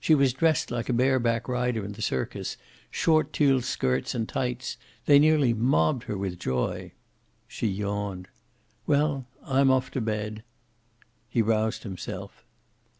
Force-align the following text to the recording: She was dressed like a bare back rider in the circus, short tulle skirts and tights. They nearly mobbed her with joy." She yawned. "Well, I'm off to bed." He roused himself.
She 0.00 0.16
was 0.16 0.32
dressed 0.32 0.72
like 0.72 0.88
a 0.88 0.92
bare 0.92 1.20
back 1.20 1.46
rider 1.46 1.84
in 1.84 1.92
the 1.92 2.02
circus, 2.02 2.56
short 2.90 3.32
tulle 3.32 3.60
skirts 3.60 4.12
and 4.12 4.28
tights. 4.28 4.76
They 5.06 5.20
nearly 5.20 5.54
mobbed 5.54 6.02
her 6.10 6.18
with 6.18 6.36
joy." 6.36 6.90
She 7.46 7.68
yawned. 7.68 8.26
"Well, 8.88 9.28
I'm 9.44 9.70
off 9.70 9.92
to 9.92 10.00
bed." 10.00 10.42
He 11.28 11.42
roused 11.42 11.84
himself. 11.84 12.44